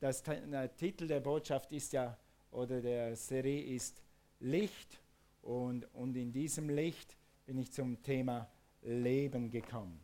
[0.00, 2.16] Das, der Titel der Botschaft ist ja,
[2.50, 4.00] oder der Serie ist
[4.40, 4.98] Licht.
[5.42, 8.48] Und, und in diesem Licht bin ich zum Thema
[8.82, 10.00] Leben gekommen.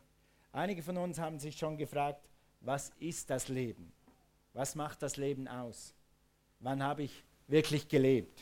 [0.53, 2.29] Einige von uns haben sich schon gefragt,
[2.61, 3.90] was ist das Leben?
[4.53, 5.95] Was macht das Leben aus?
[6.60, 8.40] Wann habe ich wirklich gelebt?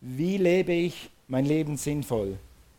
[0.00, 2.38] Wie lebe ich mein Leben sinnvoll?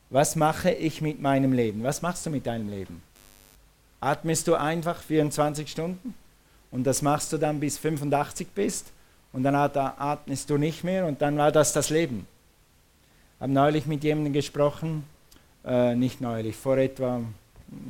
[0.09, 1.83] Was mache ich mit meinem Leben?
[1.83, 3.01] Was machst du mit deinem Leben?
[3.99, 6.15] Atmest du einfach 24 Stunden?
[6.71, 8.91] Und das machst du dann bis 85 bist
[9.33, 12.27] und dann atmest du nicht mehr und dann war das das Leben.
[13.37, 15.05] Ich habe neulich mit jemandem gesprochen,
[15.65, 17.21] äh, nicht neulich, vor etwa,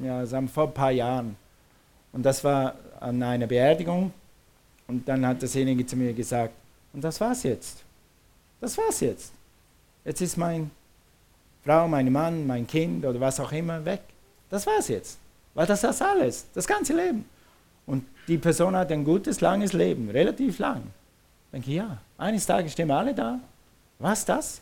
[0.04, 1.36] ja, sagen vor ein paar Jahren.
[2.14, 4.14] Und das war an einer Beerdigung
[4.88, 6.54] und dann hat dasjenige zu mir gesagt,
[6.94, 7.84] und das war's jetzt.
[8.62, 9.32] Das war's jetzt.
[10.04, 10.72] Jetzt ist mein
[11.64, 14.02] Frau, mein Mann, mein Kind oder was auch immer weg.
[14.50, 15.18] Das war's jetzt.
[15.54, 17.26] Weil das ist alles, das ganze Leben.
[17.90, 20.84] Und die Person hat ein gutes, langes Leben, relativ lang.
[21.46, 23.40] Ich denke, ja, eines Tages stehen wir alle da.
[23.98, 24.62] Was das?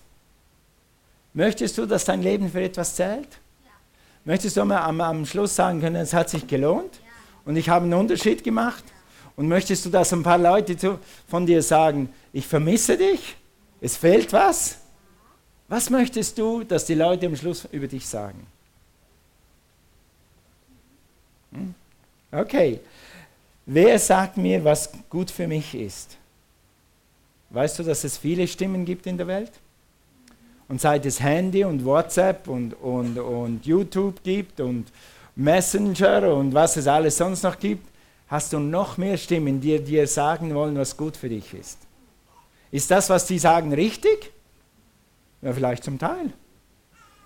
[1.34, 3.28] Möchtest du, dass dein Leben für etwas zählt?
[3.66, 3.72] Ja.
[4.24, 7.12] Möchtest du am, am, Schluss sagen können, es hat sich gelohnt ja.
[7.44, 8.86] und ich habe einen Unterschied gemacht?
[8.88, 9.32] Ja.
[9.36, 13.36] Und möchtest du, dass ein paar Leute zu, von dir sagen, ich vermisse dich,
[13.82, 14.78] es fehlt was?
[15.68, 18.48] Was möchtest du, dass die Leute am Schluss über dich sagen?
[21.52, 21.76] Hm?
[22.32, 22.80] Okay,
[23.70, 26.16] Wer sagt mir, was gut für mich ist?
[27.50, 29.52] Weißt du, dass es viele Stimmen gibt in der Welt?
[30.70, 34.86] Und seit es Handy und WhatsApp und, und, und YouTube gibt und
[35.36, 37.86] Messenger und was es alles sonst noch gibt,
[38.30, 41.78] hast du noch mehr Stimmen, die dir sagen wollen, was gut für dich ist.
[42.72, 44.32] Ist das, was die sagen, richtig?
[45.42, 46.32] Ja, vielleicht zum Teil.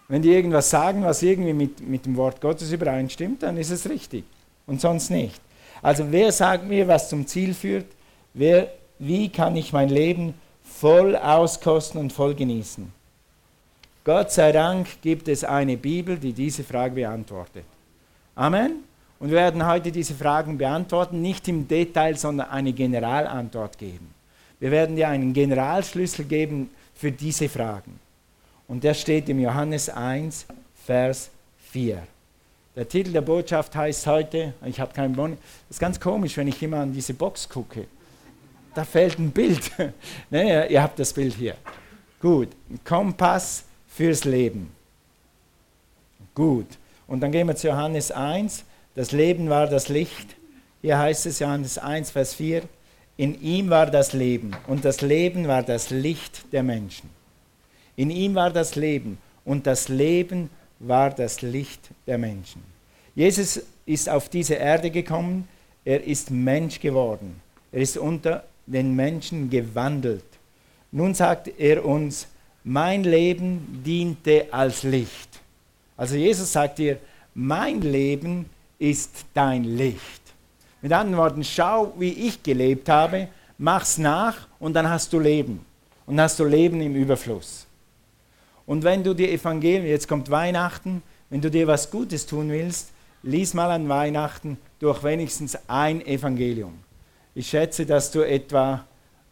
[0.07, 3.87] Wenn die irgendwas sagen, was irgendwie mit, mit dem Wort Gottes übereinstimmt, dann ist es
[3.87, 4.23] richtig
[4.65, 5.39] und sonst nicht.
[5.81, 7.87] Also wer sagt mir, was zum Ziel führt?
[8.33, 12.91] Wer, wie kann ich mein Leben voll auskosten und voll genießen?
[14.03, 17.65] Gott sei Dank gibt es eine Bibel, die diese Frage beantwortet.
[18.35, 18.83] Amen.
[19.19, 24.11] Und wir werden heute diese Fragen beantworten, nicht im Detail, sondern eine Generalantwort geben.
[24.59, 27.99] Wir werden dir einen Generalschlüssel geben für diese Fragen.
[28.67, 30.45] Und der steht im Johannes 1,
[30.85, 31.29] Vers
[31.71, 32.01] 4.
[32.75, 35.37] Der Titel der Botschaft heißt heute, ich habe keinen Bonn,
[35.67, 37.87] das ist ganz komisch, wenn ich immer an diese Box gucke.
[38.73, 39.71] Da fällt ein Bild.
[40.29, 41.55] ne, ihr habt das Bild hier.
[42.21, 42.49] Gut,
[42.85, 44.71] Kompass fürs Leben.
[46.33, 46.67] Gut,
[47.07, 48.63] und dann gehen wir zu Johannes 1.
[48.95, 50.37] Das Leben war das Licht.
[50.81, 52.63] Hier heißt es Johannes 1, Vers 4.
[53.17, 57.09] In ihm war das Leben und das Leben war das Licht der Menschen.
[57.97, 60.49] In ihm war das Leben und das Leben
[60.81, 62.63] war das Licht der Menschen.
[63.15, 65.47] Jesus ist auf diese Erde gekommen,
[65.83, 70.23] er ist Mensch geworden, er ist unter den Menschen gewandelt.
[70.91, 72.27] Nun sagt er uns,
[72.63, 75.39] mein Leben diente als Licht.
[75.97, 76.99] Also Jesus sagt dir,
[77.33, 78.45] mein Leben
[78.77, 80.21] ist dein Licht.
[80.81, 83.27] Mit anderen Worten, schau, wie ich gelebt habe,
[83.57, 85.65] mach's nach und dann hast du Leben.
[86.05, 87.65] Und dann hast du Leben im Überfluss.
[88.65, 92.91] Und wenn du die Evangelien, jetzt kommt Weihnachten, wenn du dir was Gutes tun willst,
[93.23, 96.73] lies mal an Weihnachten durch wenigstens ein Evangelium.
[97.35, 98.85] Ich schätze, dass du etwa,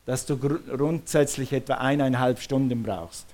[0.06, 3.26] dass du grundsätzlich etwa eineinhalb Stunden brauchst.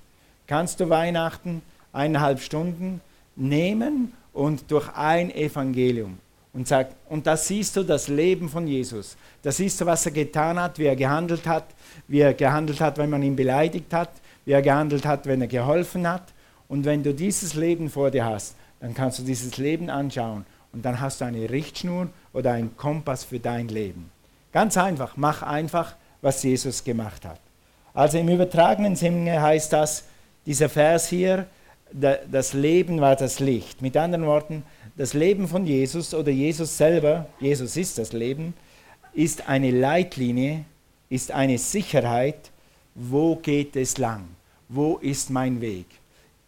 [0.46, 1.62] Kannst du Weihnachten
[1.92, 3.00] eineinhalb Stunden
[3.36, 6.18] nehmen und durch ein Evangelium
[6.52, 9.16] und sag, und da siehst du das Leben von Jesus.
[9.42, 11.66] Da siehst du, was er getan hat, wie er gehandelt hat,
[12.08, 14.10] wie er gehandelt hat, wenn man ihn beleidigt hat,
[14.46, 16.32] wie er gehandelt hat, wenn er geholfen hat.
[16.68, 20.84] Und wenn du dieses Leben vor dir hast, dann kannst du dieses Leben anschauen und
[20.84, 24.10] dann hast du eine Richtschnur oder einen Kompass für dein Leben.
[24.52, 27.40] Ganz einfach, mach einfach, was Jesus gemacht hat.
[27.92, 30.04] Also im übertragenen Sinne heißt das,
[30.44, 31.46] dieser Vers hier,
[31.92, 33.80] das Leben war das Licht.
[33.80, 34.64] Mit anderen Worten,
[34.96, 38.54] das Leben von Jesus oder Jesus selber, Jesus ist das Leben,
[39.12, 40.64] ist eine Leitlinie,
[41.08, 42.50] ist eine Sicherheit,
[42.94, 44.35] wo geht es lang?
[44.68, 45.86] Wo ist mein Weg?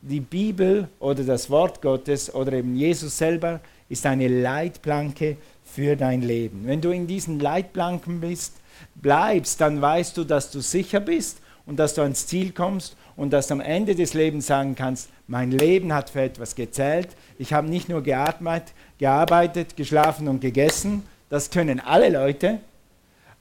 [0.01, 6.23] Die Bibel oder das Wort Gottes oder eben Jesus selber ist eine Leitplanke für dein
[6.23, 6.63] Leben.
[6.65, 8.55] Wenn du in diesen Leitplanken bist,
[8.95, 13.33] bleibst, dann weißt du, dass du sicher bist und dass du ans Ziel kommst und
[13.33, 17.09] dass du am Ende des Lebens sagen kannst, mein Leben hat für etwas gezählt.
[17.39, 18.65] Ich habe nicht nur geatmet,
[18.99, 21.03] gearbeitet, geschlafen und gegessen.
[21.29, 22.59] Das können alle Leute.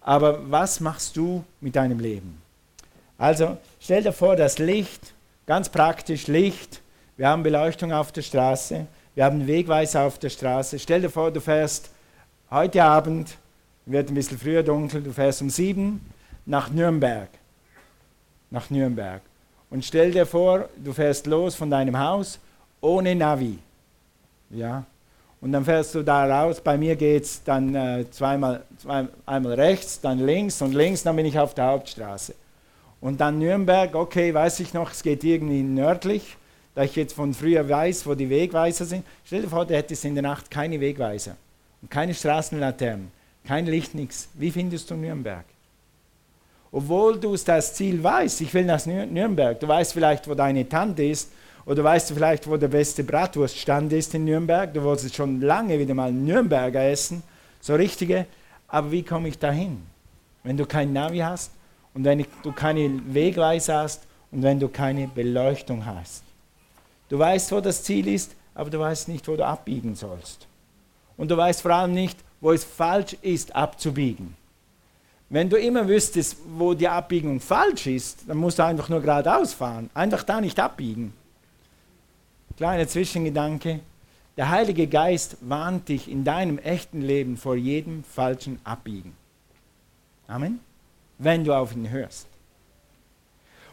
[0.02, 2.47] Aber was machst du mit deinem Leben?
[3.18, 5.14] Also stell dir vor, das Licht,
[5.46, 6.82] ganz praktisch Licht.
[7.16, 8.86] Wir haben Beleuchtung auf der Straße,
[9.16, 10.78] wir haben Wegweiser auf der Straße.
[10.78, 11.90] Stell dir vor, du fährst
[12.52, 13.38] heute Abend
[13.88, 16.02] wird ein bisschen früher dunkel, du fährst um sieben
[16.46, 17.30] nach Nürnberg.
[18.52, 19.22] Nach Nürnberg.
[19.70, 22.40] Und stell dir vor, du fährst los von deinem Haus
[22.82, 23.60] ohne Navi.
[24.50, 24.86] Ja?
[25.42, 26.62] Und dann fährst du da raus.
[26.62, 31.16] Bei mir geht es dann äh, zweimal, zwei, einmal rechts, dann links und links, dann
[31.16, 32.34] bin ich auf der Hauptstraße.
[33.00, 36.38] Und dann Nürnberg, okay, weiß ich noch, es geht irgendwie nördlich,
[36.74, 39.06] da ich jetzt von früher weiß, wo die Wegweiser sind.
[39.24, 41.36] Stell dir vor, du hättest in der Nacht keine Wegweiser
[41.82, 43.12] und keine Straßenlaternen,
[43.46, 44.30] kein Licht, nichts.
[44.34, 45.46] Wie findest du Nürnberg?
[46.72, 51.04] Obwohl du das Ziel weißt, ich will nach Nürnberg, du weißt vielleicht, wo deine Tante
[51.04, 51.32] ist
[51.66, 54.74] oder weißt du vielleicht, wo der beste Bratwurststand ist in Nürnberg?
[54.74, 57.24] Du wolltest schon lange wieder mal Nürnberger essen,
[57.62, 58.26] so richtige.
[58.68, 59.82] Aber wie komme ich dahin?
[60.44, 61.52] Wenn du kein Navi hast
[61.98, 66.22] und wenn du keine Wegweise hast und wenn du keine Beleuchtung hast.
[67.10, 70.46] Du weißt, wo das Ziel ist, aber du weißt nicht, wo du abbiegen sollst.
[71.18, 74.36] Und du weißt vor allem nicht, wo es falsch ist, abzubiegen.
[75.30, 79.56] Wenn du immer wüsstest, wo die Abbiegung falsch ist, dann musst du einfach nur geradeaus
[79.56, 79.90] fahren.
[79.96, 81.14] Einfach da nicht abbiegen.
[82.58, 83.80] Kleiner Zwischengedanke.
[84.38, 89.18] Der Heilige Geist warnt dich in deinem echten Leben vor jedem falschen Abbiegen.
[90.28, 90.67] Amen.
[91.18, 92.28] Wenn du auf ihn hörst.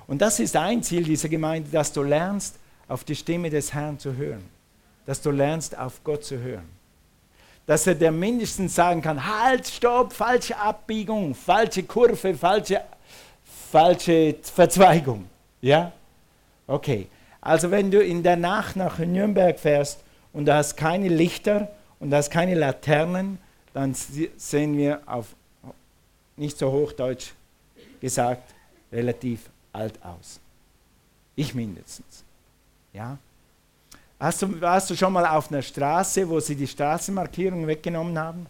[0.06, 2.56] Und das ist ein Ziel dieser Gemeinde, dass du lernst,
[2.88, 4.44] auf die Stimme des Herrn zu hören.
[5.06, 6.68] Dass du lernst, auf Gott zu hören.
[7.66, 12.82] Dass er dir mindestens sagen kann, halt, stopp, falsche Abbiegung, falsche Kurve, falsche,
[13.70, 15.24] falsche Verzweigung.
[15.62, 15.92] Ja?
[16.66, 17.08] Okay.
[17.40, 20.00] Also wenn du in der Nacht nach Nürnberg fährst
[20.32, 21.68] und du hast keine Lichter
[22.00, 23.38] und du hast keine Laternen,
[23.74, 25.34] dann sehen wir auf,
[26.36, 27.32] nicht so hochdeutsch
[28.00, 28.54] gesagt,
[28.92, 30.40] relativ alt aus.
[31.36, 32.24] Ich mindestens.
[32.92, 33.18] Ja?
[34.18, 38.46] Hast du, warst du schon mal auf einer Straße, wo sie die Straßenmarkierung weggenommen haben?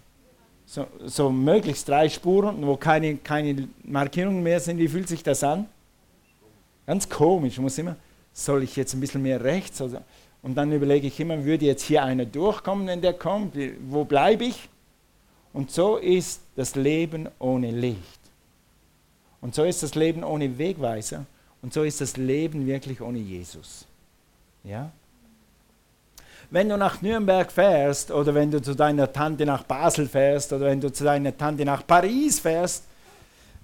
[0.66, 4.78] So, so möglichst drei Spuren, wo keine, keine Markierungen mehr sind.
[4.78, 5.66] Wie fühlt sich das an?
[6.86, 7.54] Ganz komisch.
[7.54, 7.96] Ich muss immer,
[8.32, 9.80] soll ich jetzt ein bisschen mehr rechts?
[9.80, 10.02] Oder?
[10.42, 13.56] Und dann überlege ich immer, würde jetzt hier einer durchkommen, wenn der kommt?
[13.88, 14.68] Wo bleibe ich?
[15.54, 18.20] Und so ist das Leben ohne Licht.
[19.40, 21.24] Und so ist das Leben ohne Wegweiser.
[21.62, 23.86] Und so ist das Leben wirklich ohne Jesus.
[24.64, 24.90] Ja?
[26.50, 30.66] Wenn du nach Nürnberg fährst oder wenn du zu deiner Tante nach Basel fährst oder
[30.66, 32.84] wenn du zu deiner Tante nach Paris fährst,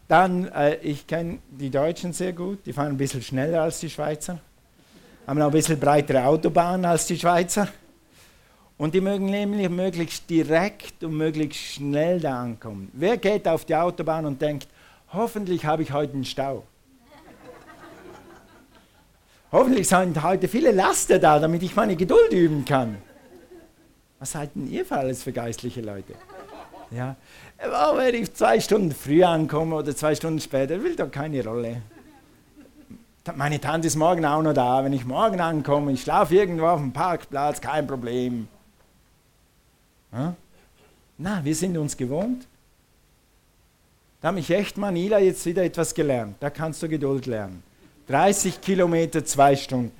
[0.08, 3.90] dann, äh, ich kenne die Deutschen sehr gut, die fahren ein bisschen schneller als die
[3.90, 4.40] Schweizer
[5.30, 7.68] haben noch ein bisschen breitere Autobahnen als die Schweizer.
[8.80, 12.88] Und die mögen nämlich möglichst direkt und möglichst schnell da ankommen.
[12.94, 14.68] Wer geht auf die Autobahn und denkt,
[15.12, 16.64] hoffentlich habe ich heute einen Stau?
[19.52, 22.96] hoffentlich sind heute viele Laster da, damit ich meine Geduld üben kann.
[24.18, 26.14] Was seid denn ihr für alles für geistliche Leute?
[26.90, 27.16] Ja.
[27.58, 31.82] Aber wenn ich zwei Stunden früher ankomme oder zwei Stunden später, will doch keine Rolle
[33.36, 34.82] meine Tante ist morgen auch noch da.
[34.82, 38.48] Wenn ich morgen ankomme, ich schlafe irgendwo auf dem Parkplatz, kein Problem.
[40.12, 40.34] Ja?
[41.18, 42.46] Na, wir sind uns gewohnt.
[44.20, 46.36] Da habe ich echt Manila jetzt wieder etwas gelernt.
[46.40, 47.62] Da kannst du Geduld lernen.
[48.08, 49.92] 30 Kilometer, zwei Stunden.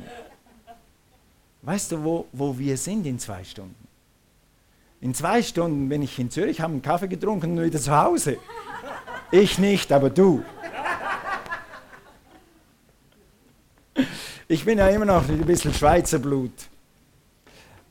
[1.63, 3.77] Weißt du, wo, wo wir sind in zwei Stunden?
[5.01, 8.39] In zwei Stunden bin ich in Zürich, habe einen Kaffee getrunken und wieder zu Hause.
[9.31, 10.43] Ich nicht, aber du.
[14.49, 16.53] Ich bin ja immer noch ein bisschen Schweizer Blut.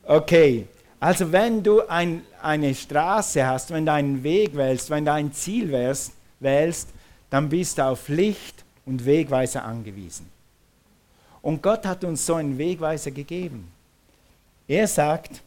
[0.04, 0.66] Okay,
[1.00, 5.32] also wenn du ein, eine Straße hast, wenn du einen Weg wählst, wenn du ein
[5.32, 6.90] Ziel wählst, wählst,
[7.30, 10.26] dann bist du auf Licht und Wegweiser angewiesen.
[11.42, 13.72] Und Gott hat uns so einen Wegweiser gegeben.
[14.68, 15.42] Er sagt,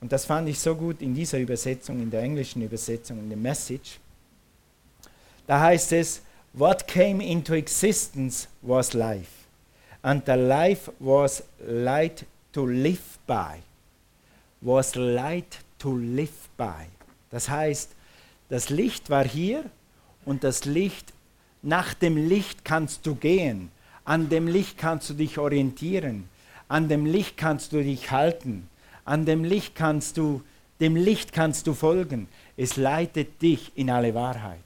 [0.00, 3.38] und das fand ich so gut in dieser Übersetzung, in der englischen Übersetzung, in der
[3.38, 3.98] Message,
[5.46, 6.22] da heißt es,
[6.54, 9.46] What came into existence was life
[10.02, 13.62] and the life was light to live by.
[14.60, 16.86] Was light to live by.
[17.30, 17.90] Das heißt,
[18.48, 19.64] das Licht war hier
[20.24, 21.12] und das Licht,
[21.62, 23.70] nach dem Licht kannst du gehen,
[24.04, 26.28] an dem Licht kannst du dich orientieren,
[26.68, 28.68] an dem Licht kannst du dich halten,
[29.04, 30.42] an dem Licht kannst du,
[30.80, 32.28] dem Licht kannst du folgen.
[32.56, 34.58] Es leitet dich in alle Wahrheit.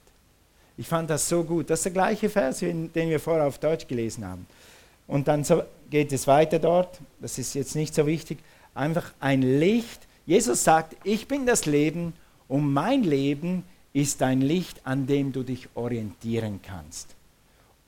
[0.77, 1.71] Ich fand das so gut.
[1.71, 4.47] Das ist der gleiche Vers, den wir vorher auf Deutsch gelesen haben.
[5.07, 8.39] Und dann so geht es weiter dort, das ist jetzt nicht so wichtig,
[8.75, 10.07] einfach ein Licht.
[10.27, 12.15] Jesus sagt, ich bin das Leben
[12.49, 17.15] und mein Leben ist ein Licht, an dem du dich orientieren kannst.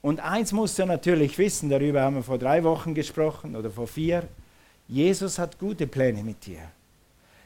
[0.03, 3.87] Und eins musst du natürlich wissen, darüber haben wir vor drei Wochen gesprochen oder vor
[3.87, 4.29] vier,
[4.87, 6.61] Jesus hat gute Pläne mit dir.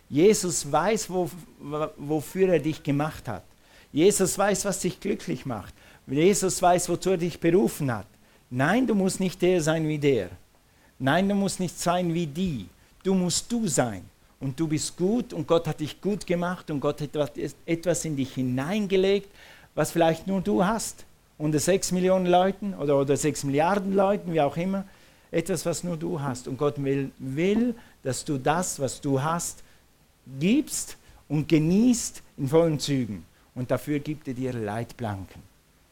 [0.08, 1.30] Jesus weiß, wo,
[1.96, 3.44] wofür er dich gemacht hat.
[3.92, 5.74] Jesus weiß, was dich glücklich macht.
[6.06, 8.06] Jesus weiß, wozu er dich berufen hat.
[8.50, 10.30] Nein, du musst nicht der sein wie der.
[10.98, 12.66] Nein, du musst nicht sein wie die.
[13.02, 14.04] Du musst du sein.
[14.40, 17.32] Und du bist gut und Gott hat dich gut gemacht und Gott hat
[17.66, 19.28] etwas in dich hineingelegt,
[19.74, 21.04] was vielleicht nur du hast.
[21.38, 24.84] Unter sechs Millionen Leuten oder, oder sechs Milliarden Leuten, wie auch immer.
[25.30, 26.48] Etwas, was nur du hast.
[26.48, 29.62] Und Gott will, will, dass du das, was du hast,
[30.38, 30.96] gibst
[31.28, 33.24] und genießt in vollen Zügen.
[33.54, 35.42] Und dafür gibt er dir Leitplanken.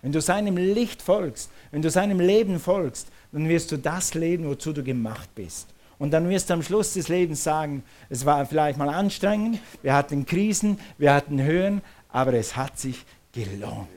[0.03, 4.47] Wenn du seinem Licht folgst, wenn du seinem Leben folgst, dann wirst du das leben,
[4.47, 5.67] wozu du gemacht bist.
[5.99, 9.95] Und dann wirst du am Schluss des Lebens sagen, es war vielleicht mal anstrengend, wir
[9.95, 13.89] hatten Krisen, wir hatten Höhen, aber es hat sich gelohnt.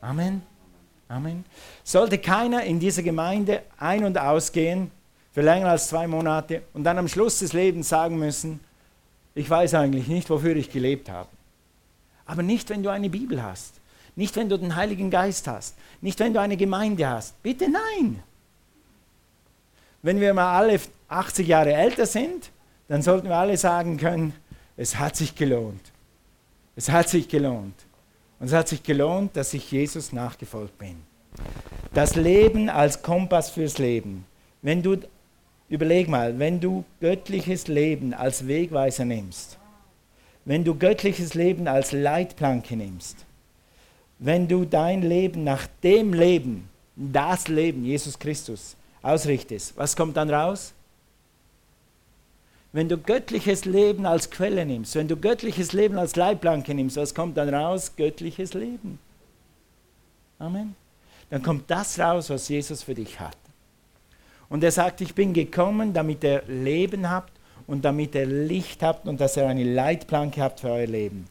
[0.00, 0.42] Amen.
[1.08, 1.44] Amen.
[1.84, 4.90] Sollte keiner in dieser Gemeinde ein- und ausgehen
[5.32, 8.60] für länger als zwei Monate und dann am Schluss des Lebens sagen müssen,
[9.34, 11.28] ich weiß eigentlich nicht, wofür ich gelebt habe.
[12.26, 13.74] Aber nicht, wenn du eine Bibel hast.
[14.14, 15.76] Nicht, wenn du den Heiligen Geist hast.
[16.00, 17.42] Nicht, wenn du eine Gemeinde hast.
[17.42, 18.22] Bitte nein.
[20.02, 22.50] Wenn wir mal alle 80 Jahre älter sind,
[22.88, 24.34] dann sollten wir alle sagen können,
[24.76, 25.92] es hat sich gelohnt.
[26.74, 27.74] Es hat sich gelohnt.
[28.40, 30.96] Und es hat sich gelohnt, dass ich Jesus nachgefolgt bin.
[31.94, 34.24] Das Leben als Kompass fürs Leben.
[34.60, 34.96] Wenn du,
[35.68, 39.58] überleg mal, wenn du göttliches Leben als Wegweiser nimmst,
[40.44, 43.24] wenn du göttliches Leben als Leitplanke nimmst,
[44.18, 50.30] wenn du dein Leben nach dem Leben, das Leben, Jesus Christus, ausrichtest, was kommt dann
[50.30, 50.72] raus?
[52.72, 57.14] Wenn du göttliches Leben als Quelle nimmst, wenn du göttliches Leben als Leitplanke nimmst, was
[57.14, 57.92] kommt dann raus?
[57.96, 58.98] Göttliches Leben.
[60.38, 60.74] Amen.
[61.28, 63.36] Dann kommt das raus, was Jesus für dich hat.
[64.48, 67.32] Und er sagt, ich bin gekommen, damit ihr Leben habt
[67.66, 71.26] und damit ihr Licht habt und dass ihr eine Leitplanke habt für euer Leben.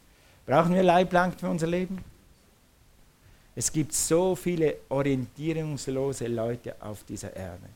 [0.45, 2.03] Brauchen wir Leitplanken für unser Leben?
[3.55, 7.67] Es gibt so viele orientierungslose Leute auf dieser Erde.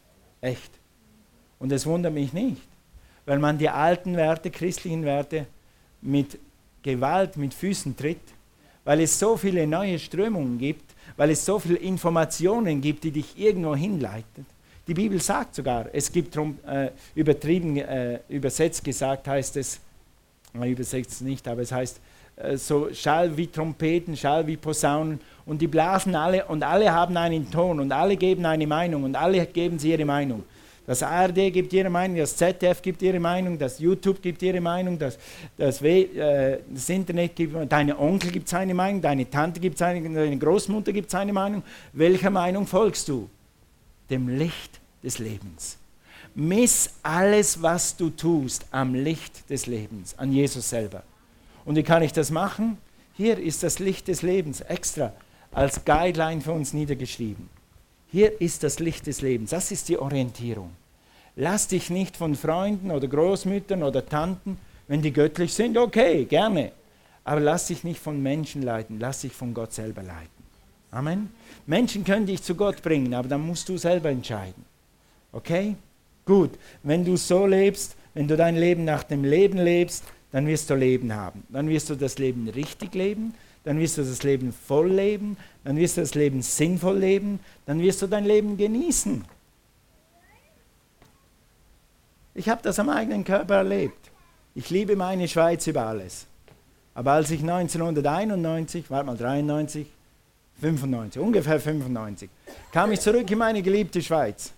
[0.41, 0.71] Echt.
[1.59, 2.61] Und es wundert mich nicht,
[3.25, 5.47] weil man die alten Werte, christlichen Werte,
[6.01, 6.37] mit
[6.83, 8.21] Gewalt mit Füßen tritt,
[8.83, 13.37] weil es so viele neue Strömungen gibt, weil es so viele Informationen gibt, die dich
[13.37, 14.45] irgendwo hinleiten.
[14.87, 19.79] Die Bibel sagt sogar, es gibt äh, übertrieben äh, übersetzt gesagt, heißt es,
[20.53, 21.99] übersetzt nicht, aber es heißt,
[22.35, 27.15] äh, so Schall wie Trompeten, Schall wie Posaunen und die blasen alle und alle haben
[27.17, 30.43] einen Ton und alle geben eine Meinung und alle geben sie ihre Meinung.
[30.87, 34.99] Das ARD gibt ihre Meinung, das ZDF gibt ihre Meinung, das YouTube gibt ihre Meinung,
[34.99, 35.17] das,
[35.57, 40.37] das, äh, das Internet gibt, deine Onkel gibt seine Meinung, deine Tante gibt seine, deine
[40.37, 41.63] Großmutter gibt seine Meinung.
[41.93, 43.27] Welcher Meinung folgst du?
[44.11, 45.77] Dem Licht des Lebens.
[46.35, 51.01] Miss alles, was du tust, am Licht des Lebens, an Jesus selber.
[51.63, 52.77] Und wie kann ich das machen?
[53.15, 55.13] Hier ist das Licht des Lebens extra
[55.55, 57.49] als Guideline für uns niedergeschrieben.
[58.11, 59.49] Hier ist das Licht des Lebens.
[59.51, 60.71] Das ist die Orientierung.
[61.37, 64.57] Lass dich nicht von Freunden oder Großmüttern oder Tanten,
[64.87, 66.71] wenn die göttlich sind, okay, gerne.
[67.23, 70.29] Aber lass dich nicht von Menschen leiten, lass dich von Gott selber leiten.
[70.91, 71.29] Amen.
[71.65, 74.63] Menschen können dich zu Gott bringen, aber dann musst du selber entscheiden.
[75.31, 75.75] Okay?
[76.25, 76.51] Gut.
[76.83, 80.75] Wenn du so lebst, wenn du dein Leben nach dem Leben lebst, dann wirst du
[80.75, 81.43] Leben haben.
[81.49, 83.33] Dann wirst du das Leben richtig leben,
[83.65, 87.81] dann wirst du das Leben voll leben, dann wirst du das Leben sinnvoll leben, dann
[87.81, 89.25] wirst du dein Leben genießen.
[92.35, 94.11] Ich habe das am eigenen Körper erlebt.
[94.53, 96.27] Ich liebe meine Schweiz über alles.
[96.93, 99.87] Aber als ich 1991, warte mal, 93,
[100.61, 102.29] 95, ungefähr 95,
[102.71, 104.51] kam ich zurück in meine geliebte Schweiz.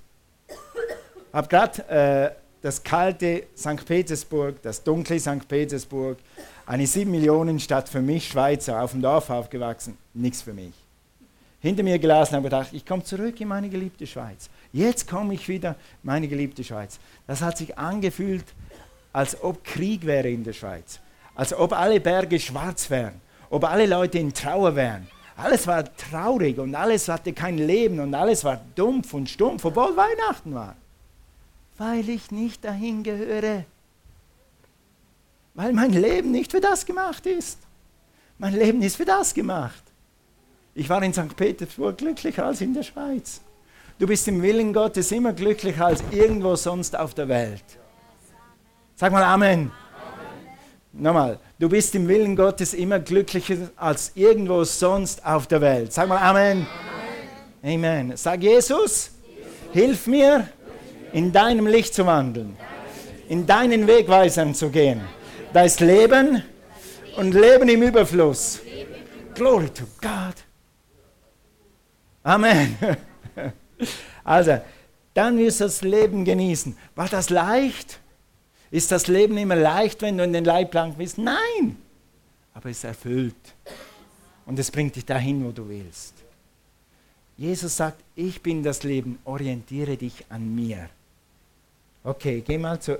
[1.31, 3.85] Habe gerade äh, das kalte St.
[3.85, 5.47] Petersburg, das dunkle St.
[5.47, 6.17] Petersburg,
[6.67, 10.73] eine 7 Millionen Stadt für mich, Schweizer, auf dem Dorf aufgewachsen, nichts für mich.
[11.61, 14.49] Hinter mir gelassen und gedacht, ich komme zurück in meine geliebte Schweiz.
[14.73, 16.99] Jetzt komme ich wieder in meine geliebte Schweiz.
[17.25, 18.45] Das hat sich angefühlt,
[19.13, 20.99] als ob Krieg wäre in der Schweiz,
[21.33, 25.07] als ob alle Berge schwarz wären, ob alle Leute in Trauer wären.
[25.37, 29.95] Alles war traurig und alles hatte kein Leben und alles war dumpf und stumpf, obwohl
[29.95, 30.75] Weihnachten war.
[31.77, 33.63] Weil ich nicht dahin gehöre
[35.57, 37.57] weil mein Leben nicht für das gemacht ist.
[38.37, 39.83] Mein Leben ist für das gemacht.
[40.75, 41.35] Ich war in St.
[41.35, 43.41] Petersburg glücklicher als in der Schweiz.
[43.97, 47.63] Du bist im Willen Gottes immer glücklicher als irgendwo sonst auf der Welt.
[48.95, 49.71] Sag mal Amen.
[49.71, 49.71] Amen.
[50.93, 55.91] Nochmal, du bist im Willen Gottes immer glücklicher als irgendwo sonst auf der Welt.
[55.91, 56.67] Sag mal Amen.
[57.63, 57.83] Amen.
[57.83, 58.15] Amen.
[58.15, 59.09] Sag Jesus,
[59.73, 60.49] hilf mir,
[61.13, 62.55] in deinem Licht zu wandeln,
[63.27, 65.01] in deinen Wegweisern zu gehen
[65.57, 66.43] da ist Leben
[67.15, 68.61] und Leben im Überfluss.
[69.33, 70.35] Glory to God.
[72.23, 72.77] Amen.
[74.23, 74.59] Also,
[75.13, 76.77] dann wirst du das Leben genießen.
[76.95, 77.99] War das leicht?
[78.69, 81.17] Ist das Leben immer leicht, wenn du in den Leitplanken bist?
[81.17, 81.77] Nein.
[82.53, 83.35] Aber es erfüllt.
[84.45, 86.13] Und es bringt dich dahin, wo du willst.
[87.37, 90.89] Jesus sagt, ich bin das Leben, orientiere dich an mir.
[92.03, 92.99] Okay, geh mal zu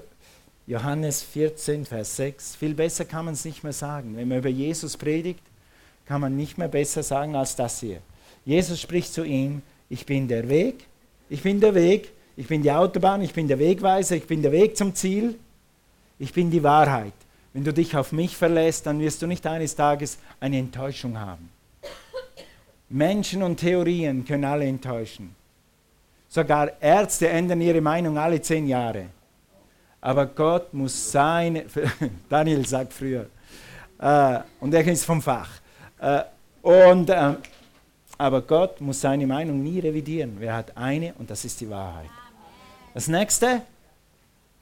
[0.67, 2.57] Johannes 14, Vers 6.
[2.57, 4.17] Viel besser kann man es nicht mehr sagen.
[4.17, 5.39] Wenn man über Jesus predigt,
[6.05, 8.01] kann man nicht mehr besser sagen als das hier.
[8.43, 10.85] Jesus spricht zu ihm, ich bin der Weg,
[11.29, 14.51] ich bin der Weg, ich bin die Autobahn, ich bin der Wegweiser, ich bin der
[14.51, 15.39] Weg zum Ziel,
[16.19, 17.13] ich bin die Wahrheit.
[17.53, 21.49] Wenn du dich auf mich verlässt, dann wirst du nicht eines Tages eine Enttäuschung haben.
[22.89, 25.33] Menschen und Theorien können alle enttäuschen.
[26.27, 29.07] Sogar Ärzte ändern ihre Meinung alle zehn Jahre.
[30.07, 31.65] Aber Gott muss seine,
[32.29, 33.25] Daniel sagt früher,
[33.99, 35.49] äh, und er ist vom Fach,
[35.99, 36.21] äh,
[36.61, 37.33] und, äh,
[38.17, 40.37] aber Gott muss seine Meinung nie revidieren.
[40.39, 42.07] Wer hat eine und das ist die Wahrheit.
[42.93, 43.63] Das nächste,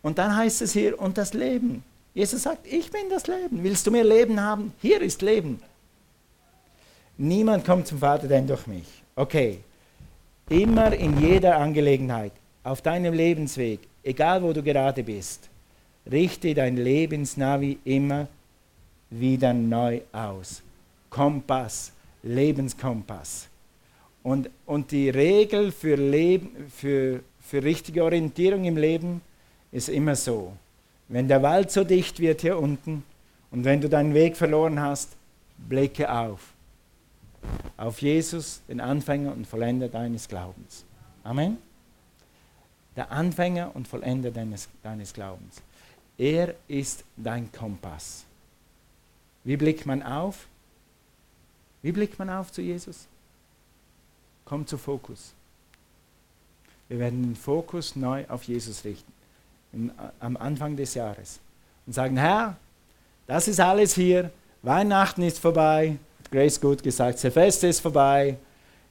[0.01, 1.83] und dann heißt es hier, und das Leben.
[2.15, 3.63] Jesus sagt, ich bin das Leben.
[3.63, 4.73] Willst du mehr Leben haben?
[4.81, 5.61] Hier ist Leben.
[7.19, 8.87] Niemand kommt zum Vater denn durch mich.
[9.15, 9.59] Okay,
[10.49, 12.31] immer in jeder Angelegenheit,
[12.63, 15.49] auf deinem Lebensweg, egal wo du gerade bist,
[16.09, 18.27] richte dein Lebensnavi immer
[19.09, 20.61] wieder neu aus.
[21.09, 21.91] Kompass,
[22.23, 23.47] Lebenskompass.
[24.23, 29.21] Und, und die Regel für, Leben, für, für richtige Orientierung im Leben
[29.71, 30.53] ist, immer so.
[31.07, 33.03] Wenn der Wald so dicht wird hier unten
[33.51, 35.11] und wenn du deinen Weg verloren hast,
[35.57, 36.53] blicke auf.
[37.77, 40.83] Auf Jesus, den Anfänger und Vollender deines Glaubens.
[41.23, 41.57] Amen.
[42.95, 45.61] Der Anfänger und Vollender deines, deines Glaubens.
[46.17, 48.25] Er ist dein Kompass.
[49.43, 50.47] Wie blickt man auf?
[51.81, 53.07] Wie blickt man auf zu Jesus?
[54.45, 55.33] Komm zu Fokus.
[56.87, 59.11] Wir werden den Fokus neu auf Jesus richten
[59.75, 61.39] im, am Anfang des Jahres
[61.85, 62.55] und sagen, Herr,
[63.27, 64.31] das ist alles hier,
[64.61, 65.97] Weihnachten ist vorbei,
[66.31, 68.37] Grace gut gesagt, Silvester ist vorbei,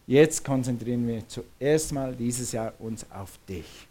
[0.06, 3.88] jetzt konzentrieren wir zuerst mal dieses Jahr uns auf dich.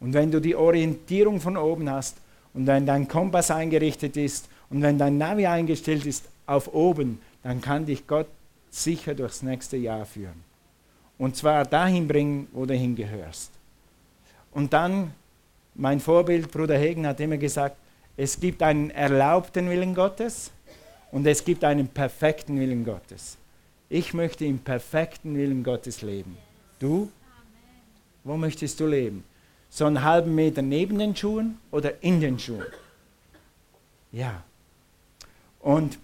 [0.00, 2.16] Und wenn du die Orientierung von oben hast
[2.54, 7.60] und wenn dein Kompass eingerichtet ist und wenn dein Navi eingestellt ist auf oben, dann
[7.60, 8.28] kann dich Gott
[8.70, 10.44] sicher durchs nächste Jahr führen.
[11.18, 13.50] Und zwar dahin bringen, wo du hingehörst.
[14.52, 15.12] Und dann
[15.74, 17.76] mein Vorbild, Bruder Hegen, hat immer gesagt,
[18.16, 20.50] es gibt einen erlaubten Willen Gottes
[21.12, 23.36] und es gibt einen perfekten Willen Gottes.
[23.88, 26.36] Ich möchte im perfekten Willen Gottes leben.
[26.78, 27.10] Du?
[28.24, 29.22] Wo möchtest du leben?
[29.76, 32.64] So einen halben Meter neben den Schuhen oder in den Schuhen?
[34.10, 34.42] Ja.
[35.60, 35.98] Und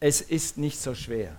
[0.00, 1.36] es ist nicht so schwer.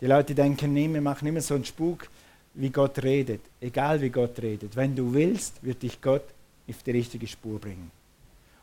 [0.00, 2.08] Die Leute denken, nee, wir machen immer so einen Spuk
[2.54, 4.76] wie Gott redet, egal wie Gott redet.
[4.76, 6.26] Wenn du willst, wird dich Gott
[6.68, 7.90] auf die richtige Spur bringen.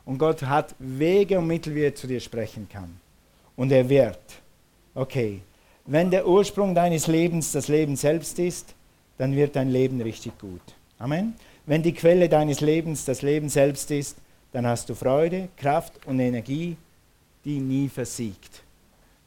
[0.05, 2.97] Und Gott hat Wege und Mittel, wie er zu dir sprechen kann.
[3.57, 4.21] Und er wird.
[4.95, 5.41] Okay,
[5.85, 8.73] wenn der Ursprung deines Lebens das Leben selbst ist,
[9.17, 10.76] dann wird dein Leben richtig gut.
[10.99, 11.35] Amen.
[11.65, 14.17] Wenn die Quelle deines Lebens das Leben selbst ist,
[14.51, 16.77] dann hast du Freude, Kraft und Energie,
[17.45, 18.63] die nie versiegt.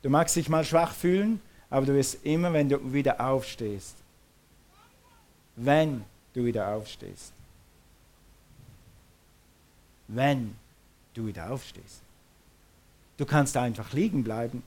[0.02, 3.96] Du magst dich mal schwach fühlen, aber du wirst immer, wenn du wieder aufstehst,
[5.56, 7.32] wenn du wieder aufstehst.
[10.08, 10.56] Wenn
[11.14, 12.00] du wieder aufstehst.
[13.16, 14.62] Du kannst einfach liegen bleiben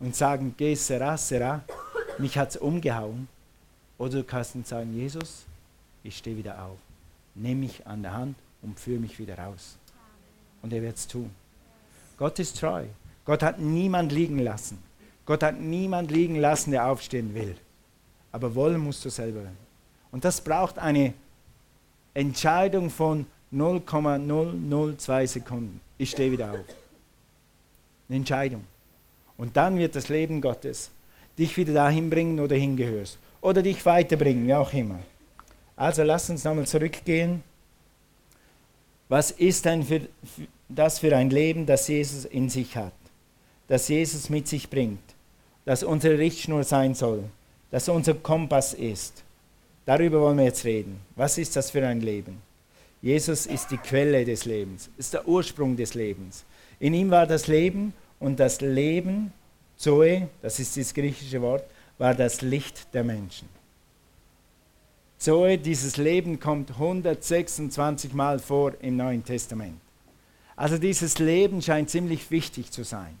[0.00, 1.62] und sagen, geh sera, sera,
[2.18, 3.28] mich hat es umgehauen.
[3.96, 5.46] Oder du kannst sagen, Jesus,
[6.02, 6.78] ich stehe wieder auf.
[7.34, 9.76] Nimm mich an der Hand und führe mich wieder raus.
[10.62, 11.30] Und er wird es tun.
[12.18, 12.84] Gott ist treu.
[13.24, 14.78] Gott hat niemand liegen lassen.
[15.24, 17.56] Gott hat niemand liegen lassen, der aufstehen will.
[18.32, 19.42] Aber wollen musst du selber.
[20.10, 21.14] Und das braucht eine
[22.14, 25.80] Entscheidung von 0,002 Sekunden.
[25.98, 26.64] Ich stehe wieder auf.
[28.08, 28.64] Eine Entscheidung.
[29.36, 30.90] Und dann wird das Leben Gottes
[31.38, 33.18] dich wieder dahin bringen, wo du hingehörst.
[33.40, 35.00] Oder dich weiterbringen, wie auch immer.
[35.76, 37.42] Also lass uns nochmal zurückgehen.
[39.08, 40.02] Was ist denn für,
[40.68, 42.92] das für ein Leben, das Jesus in sich hat?
[43.68, 45.02] Das Jesus mit sich bringt?
[45.64, 47.24] Das unsere Richtschnur sein soll?
[47.70, 49.22] Das unser Kompass ist?
[49.84, 51.00] Darüber wollen wir jetzt reden.
[51.16, 52.40] Was ist das für ein Leben?
[53.00, 56.44] Jesus ist die Quelle des Lebens, ist der Ursprung des Lebens.
[56.78, 59.32] In ihm war das Leben und das Leben,
[59.76, 61.64] Zoe, das ist das griechische Wort,
[61.98, 63.48] war das Licht der Menschen.
[65.22, 69.78] Zoe, dieses Leben kommt 126 Mal vor im Neuen Testament.
[70.56, 73.16] Also dieses Leben scheint ziemlich wichtig zu sein.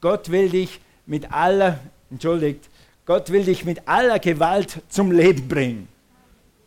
[0.00, 1.78] Gott will dich mit aller,
[2.10, 2.70] entschuldigt,
[3.04, 5.88] Gott will dich mit aller Gewalt zum Leben bringen.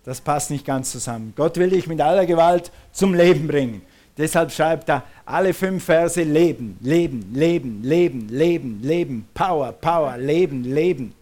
[0.04, 1.34] Das passt nicht ganz zusammen.
[1.36, 3.82] Gott will dich mit aller Gewalt zum Leben bringen.
[4.16, 10.64] Deshalb schreibt er alle fünf Verse Leben, Leben, Leben, Leben, Leben, Leben, Power, Power, Leben,
[10.64, 11.16] Leben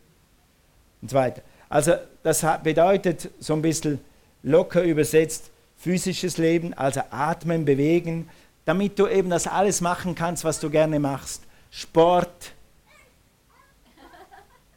[1.02, 1.42] und so weiter.
[1.70, 4.00] Also das bedeutet so ein bisschen
[4.42, 8.30] locker übersetzt physisches Leben, also atmen, bewegen,
[8.66, 11.44] damit du eben das alles machen kannst, was du gerne machst.
[11.70, 12.54] Sport.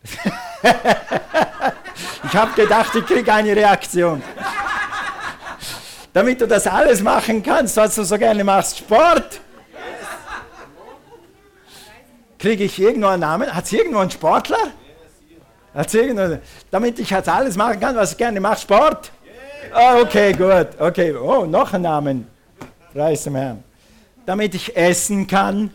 [0.62, 4.22] ich habe gedacht, ich kriege eine Reaktion
[6.16, 8.78] damit du das alles machen kannst, was du so gerne machst.
[8.78, 9.38] Sport.
[12.38, 13.54] Kriege ich irgendwo einen Namen?
[13.54, 14.72] Hat es irgendwo einen Sportler?
[15.76, 16.38] Irgendwo,
[16.70, 18.60] damit ich das alles machen kann, was ich gerne mache.
[18.60, 19.12] Sport.
[19.74, 20.68] Oh, okay, gut.
[20.78, 22.26] Okay, oh, noch ein Namen.
[22.92, 23.62] Preis dem Herrn.
[24.24, 25.70] Damit ich essen kann.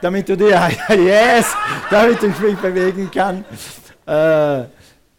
[0.00, 1.54] Damit du dir, yes,
[1.90, 3.44] damit ich mich bewegen kann.
[4.06, 4.64] Äh,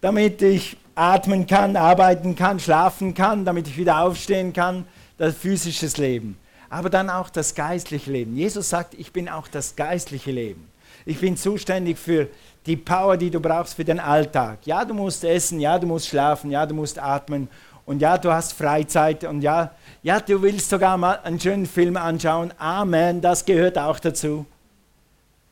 [0.01, 4.85] damit ich atmen kann, arbeiten kann, schlafen kann, damit ich wieder aufstehen kann,
[5.17, 6.37] das physische Leben.
[6.69, 8.35] Aber dann auch das geistliche Leben.
[8.35, 10.69] Jesus sagt, ich bin auch das geistliche Leben.
[11.05, 12.27] Ich bin zuständig für
[12.65, 14.59] die Power, die du brauchst für den Alltag.
[14.65, 17.47] Ja, du musst essen, ja, du musst schlafen, ja, du musst atmen
[17.85, 19.71] und ja, du hast Freizeit und ja,
[20.03, 22.53] ja, du willst sogar mal einen schönen Film anschauen.
[22.57, 24.45] Amen, das gehört auch dazu.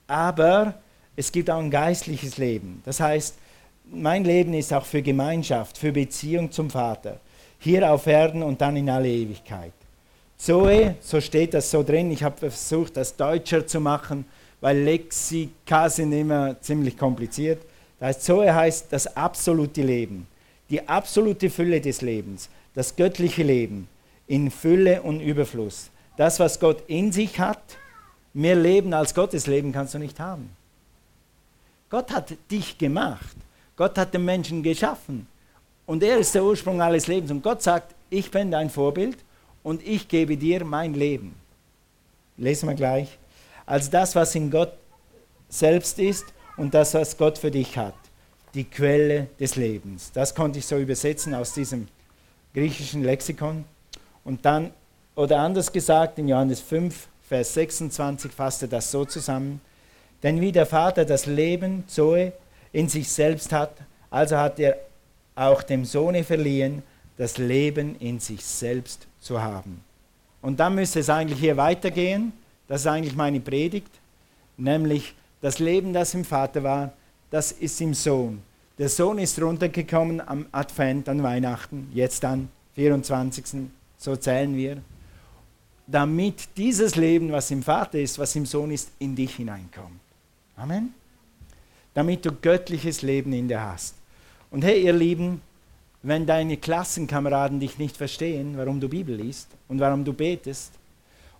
[0.05, 0.75] Aber
[1.15, 2.81] es gibt auch ein geistliches Leben.
[2.85, 3.35] Das heißt,
[3.91, 7.19] mein Leben ist auch für Gemeinschaft, für Beziehung zum Vater.
[7.59, 9.73] Hier auf Erden und dann in alle Ewigkeit.
[10.37, 14.25] Zoe, so steht das so drin, ich habe versucht, das deutscher zu machen,
[14.61, 17.61] weil Lexika sind immer ziemlich kompliziert.
[17.99, 20.27] Das heißt, Zoe heißt das absolute Leben,
[20.69, 23.87] die absolute Fülle des Lebens, das göttliche Leben
[24.27, 25.89] in Fülle und Überfluss.
[26.17, 27.77] Das, was Gott in sich hat,
[28.33, 30.49] mehr Leben als Gottes Leben kannst du nicht haben.
[31.89, 33.35] Gott hat dich gemacht.
[33.75, 35.27] Gott hat den Menschen geschaffen
[35.85, 37.31] und er ist der Ursprung alles Lebens.
[37.31, 39.17] Und Gott sagt, ich bin dein Vorbild
[39.63, 41.33] und ich gebe dir mein Leben.
[42.37, 43.17] Lesen wir gleich.
[43.67, 44.73] Als das, was in Gott
[45.49, 46.25] selbst ist
[46.56, 47.93] und das, was Gott für dich hat.
[48.53, 50.12] Die Quelle des Lebens.
[50.13, 51.88] Das konnte ich so übersetzen aus diesem
[52.53, 53.65] griechischen Lexikon.
[54.23, 54.71] Und dann,
[55.15, 59.60] oder anders gesagt, in Johannes 5, Vers 26 fasst er das so zusammen.
[60.23, 62.32] Denn wie der Vater das Leben, Zoe,
[62.71, 63.73] in sich selbst hat,
[64.10, 64.77] also hat er
[65.36, 66.84] auch dem Sohne verliehen,
[67.17, 69.84] das Leben in sich selbst zu haben.
[70.41, 72.32] Und dann müsste es eigentlich hier weitergehen,
[72.67, 73.91] das ist eigentlich meine Predigt,
[74.58, 76.93] nämlich das Leben, das im Vater war,
[77.30, 78.41] das ist im Sohn.
[78.77, 83.69] Der Sohn ist runtergekommen am Advent, an Weihnachten, jetzt dann 24.
[83.97, 84.77] So zählen wir.
[85.88, 89.99] Damit dieses Leben, was im Vater ist, was im Sohn ist, in dich hineinkommt.
[90.56, 90.93] Amen
[91.97, 93.95] damit du göttliches Leben in dir hast.
[94.51, 95.41] Und hey, ihr Lieben,
[96.03, 100.73] wenn deine Klassenkameraden dich nicht verstehen, warum du Bibel liest und warum du betest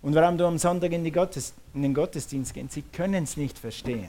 [0.08, 3.58] und warum du am Sonntag in, Gottes, in den Gottesdienst gehst, sie können es nicht
[3.58, 4.08] verstehen.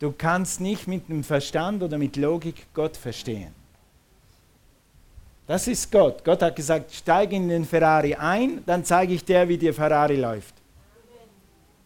[0.00, 3.54] Du kannst nicht mit dem Verstand oder mit Logik Gott verstehen.
[5.46, 6.24] Das ist Gott.
[6.24, 10.16] Gott hat gesagt, steig in den Ferrari ein, dann zeige ich dir, wie der Ferrari
[10.16, 10.56] läuft.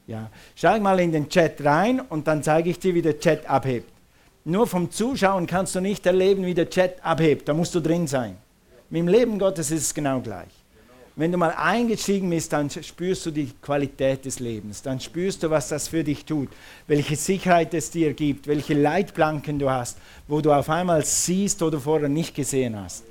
[0.07, 0.31] Ja.
[0.57, 3.93] Steig mal in den Chat rein und dann zeige ich dir, wie der Chat abhebt.
[4.47, 7.47] Nur vom Zuschauen kannst du nicht erleben, wie der Chat abhebt.
[7.47, 8.39] Da musst du drin sein.
[8.89, 10.62] Mit dem Leben Gottes ist es genau gleich.
[11.15, 14.81] Wenn du mal eingestiegen bist, dann spürst du die Qualität des Lebens.
[14.81, 16.49] Dann spürst du, was das für dich tut,
[16.87, 21.81] welche Sicherheit es dir gibt, welche Leitplanken du hast, wo du auf einmal siehst oder
[21.81, 23.05] vorher nicht gesehen hast.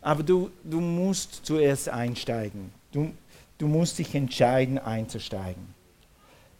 [0.00, 2.70] Aber du, du musst zuerst einsteigen.
[2.92, 3.10] Du,
[3.58, 5.74] du musst dich entscheiden, einzusteigen.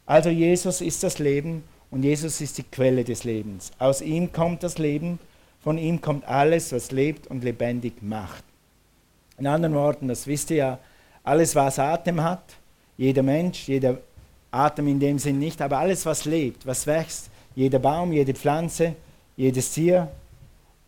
[0.04, 3.72] Also Jesus ist das Leben und Jesus ist die Quelle des Lebens.
[3.78, 5.18] Aus ihm kommt das Leben,
[5.62, 8.44] von ihm kommt alles, was lebt und lebendig macht.
[9.38, 10.78] In anderen Worten, das wisst ihr ja,
[11.22, 12.44] alles, was Atem hat,
[12.96, 13.98] jeder Mensch, jeder
[14.50, 18.94] Atem in dem Sinn nicht, aber alles, was lebt, was wächst, jeder Baum, jede Pflanze,
[19.36, 20.08] jedes Tier,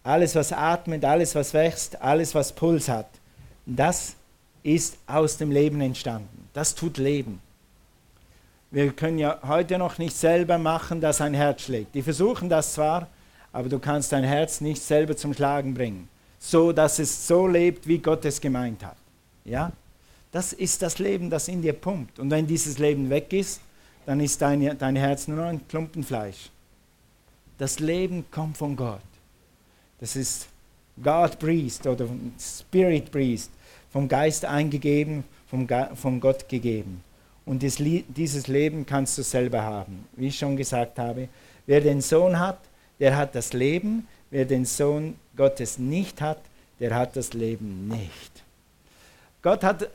[0.04, 3.08] alles, was atmet, alles, was wächst, alles, was Puls hat,
[3.64, 4.14] das
[4.62, 6.48] ist aus dem Leben entstanden.
[6.52, 7.40] Das tut Leben.
[8.70, 11.94] Wir können ja heute noch nicht selber machen, dass ein Herz schlägt.
[11.94, 13.08] Die versuchen das zwar,
[13.52, 17.86] aber du kannst dein Herz nicht selber zum Schlagen bringen, so dass es so lebt,
[17.86, 18.96] wie Gott es gemeint hat.
[19.44, 19.72] Ja?
[20.32, 22.18] Das ist das Leben, das in dir pumpt.
[22.18, 23.60] Und wenn dieses Leben weg ist,
[24.04, 26.50] dann ist dein, dein Herz nur noch ein Klumpen Fleisch.
[27.58, 29.00] Das Leben kommt von Gott.
[29.98, 30.48] Das ist
[31.02, 32.06] God breathed oder
[32.38, 33.50] Spirit breathed,
[33.90, 37.02] vom Geist eingegeben, vom, Ge vom Gott gegeben.
[37.46, 40.06] und dieses Leben kannst du selber haben.
[40.16, 41.28] Wie ich schon gesagt habe,
[41.66, 42.58] wer den Sohn hat,
[42.98, 44.06] der hat das Leben.
[44.30, 46.40] Wer den Sohn Gottes nicht hat,
[46.80, 48.42] der hat das Leben nicht.
[49.42, 49.88] Gott hat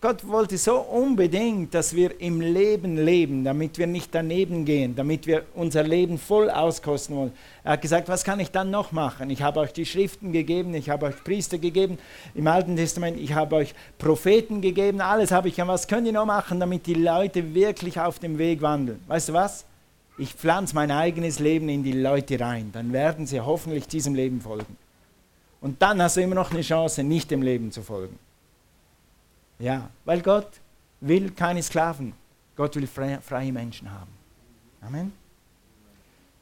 [0.00, 5.26] Gott wollte so unbedingt, dass wir im Leben leben, damit wir nicht daneben gehen, damit
[5.26, 7.32] wir unser Leben voll auskosten wollen.
[7.64, 9.30] Er hat gesagt, was kann ich dann noch machen?
[9.30, 11.98] Ich habe euch die Schriften gegeben, ich habe euch Priester gegeben
[12.34, 15.56] im Alten Testament, ich habe euch Propheten gegeben, alles habe ich.
[15.58, 19.00] Was könnt ihr noch machen, damit die Leute wirklich auf dem Weg wandeln?
[19.06, 19.64] Weißt du was?
[20.18, 24.40] Ich pflanze mein eigenes Leben in die Leute rein, dann werden sie hoffentlich diesem Leben
[24.40, 24.76] folgen.
[25.60, 28.18] Und dann hast du immer noch eine Chance, nicht dem Leben zu folgen.
[29.58, 30.48] Ja, weil Gott
[31.00, 32.12] will keine Sklaven.
[32.56, 34.10] Gott will freie, Menschen haben.
[34.80, 35.12] Amen.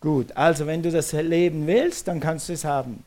[0.00, 3.02] Gut, also wenn du das Leben willst, dann kannst du es haben.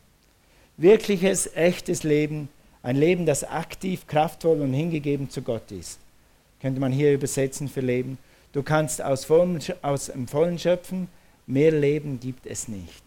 [0.78, 2.50] Wirkliches, echtes Leben,
[2.84, 6.00] ein Leben, das aktiv, kraftvoll und hingegeben zu Gott ist.
[6.62, 8.18] Könnte man hier übersetzen für Leben.
[8.58, 11.10] Du kannst aus, vollen, aus dem Vollen schöpfen,
[11.46, 13.04] mehr Leben gibt es nicht,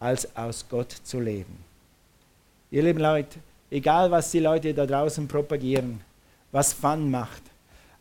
[0.00, 1.58] als aus Gott zu leben.
[2.70, 6.00] Ihr lieben Leute, egal was die Leute da draußen propagieren,
[6.50, 7.42] was Fun macht.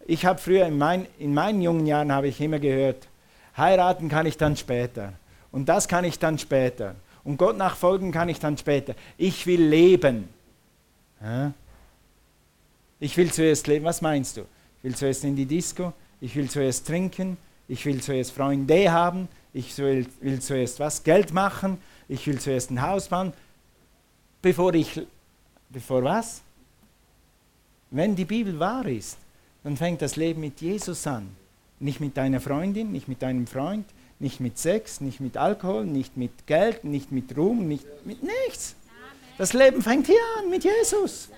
[0.08, 3.10] Ich habe früher in, mein, in meinen jungen Jahren habe ich immer gehört,
[3.58, 5.12] heiraten kann ich dann später
[5.52, 6.95] und das kann ich dann später
[7.26, 8.95] und Gott nachfolgen kann ich dann später.
[9.17, 10.30] Ich will leben.
[13.02, 13.84] Ich will zuerst leben.
[13.84, 14.43] Was meinst du?
[14.78, 15.91] Ich will zuerst in die Disco,
[16.23, 21.33] ich will zuerst trinken, ich will zuerst Freunde haben, ich will, will zuerst was Geld
[21.33, 23.33] machen, ich will zuerst ein Haus bauen,
[24.41, 25.01] bevor ich
[25.73, 26.41] Bevor was?
[27.89, 29.17] Wenn die Bibel wahr ist,
[29.63, 31.36] dann fängt das Leben mit Jesus an.
[31.79, 33.86] Nicht mit deiner Freundin, nicht mit deinem Freund,
[34.19, 38.75] nicht mit Sex, nicht mit Alkohol, nicht mit Geld, nicht mit Ruhm, nicht mit nichts.
[39.39, 41.29] Das Leben fängt hier an mit Jesus.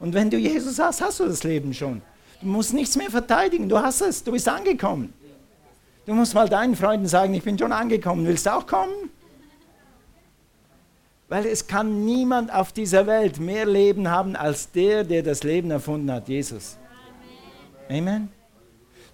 [0.00, 2.02] Und wenn du Jesus hast, hast du das Leben schon.
[2.42, 5.12] Du musst nichts mehr verteidigen, du hast es, du bist angekommen.
[6.04, 9.10] Du musst mal deinen Freunden sagen, ich bin schon angekommen, willst du auch kommen?
[11.28, 15.70] Weil es kann niemand auf dieser Welt mehr Leben haben als der, der das Leben
[15.70, 16.76] erfunden hat, Jesus.
[17.88, 18.28] Amen.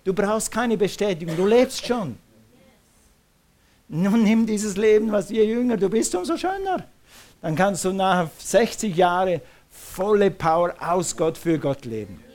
[0.05, 2.17] Du brauchst keine Bestätigung, du lebst schon.
[3.89, 6.85] Nun nimm dieses Leben, was je jünger du bist, umso schöner.
[7.43, 12.28] Dann kannst du nach 60 Jahren volle Power aus Gott für Gott leben.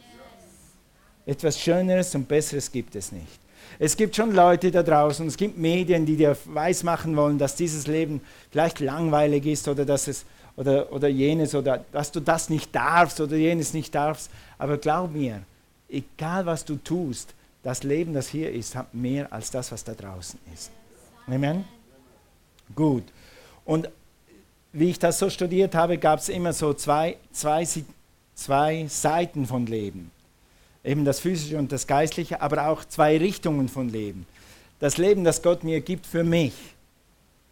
[1.26, 3.40] Etwas Schöneres und Besseres gibt es nicht.
[3.80, 7.88] Es gibt schon Leute da draußen, es gibt Medien, die dir weismachen wollen, dass dieses
[7.88, 12.76] Leben vielleicht langweilig ist oder dass es oder, oder jenes oder dass du das nicht
[12.76, 14.30] darfst oder jenes nicht darfst.
[14.58, 15.42] Aber glaub mir,
[15.90, 17.34] egal was du tust,
[17.64, 20.70] das Leben, das hier ist, hat mehr als das, was da draußen ist.
[21.26, 21.66] Amen?
[22.76, 23.04] Gut.
[23.66, 23.90] Und
[24.74, 27.66] wie ich das so studiert habe, gab es immer so zwei, zwei,
[28.36, 30.12] zwei Seiten von Leben
[30.84, 34.26] eben das physische und das geistliche, aber auch zwei Richtungen von Leben.
[34.80, 36.54] Das Leben, das Gott mir gibt für mich,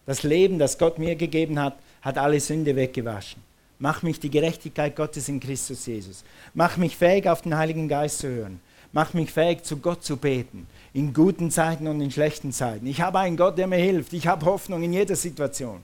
[0.05, 3.41] das Leben, das Gott mir gegeben hat, hat alle Sünde weggewaschen.
[3.79, 6.23] Mach mich die Gerechtigkeit Gottes in Christus Jesus.
[6.53, 8.59] Mach mich fähig, auf den Heiligen Geist zu hören.
[8.93, 10.67] Mach mich fähig, zu Gott zu beten.
[10.93, 12.85] In guten Zeiten und in schlechten Zeiten.
[12.85, 14.13] Ich habe einen Gott, der mir hilft.
[14.13, 15.83] Ich habe Hoffnung in jeder Situation.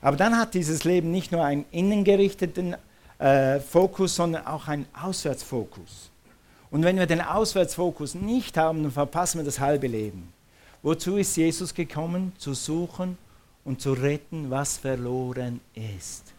[0.00, 2.76] Aber dann hat dieses Leben nicht nur einen innengerichteten
[3.18, 6.10] äh, Fokus, sondern auch einen Auswärtsfokus.
[6.74, 10.32] Und wenn wir den Auswärtsfokus nicht haben, dann verpassen wir das halbe Leben.
[10.82, 12.32] Wozu ist Jesus gekommen?
[12.36, 13.16] Zu suchen
[13.64, 15.60] und zu retten, was verloren
[15.96, 16.34] ist.